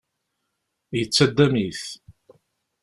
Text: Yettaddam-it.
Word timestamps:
Yettaddam-it. 0.97 1.81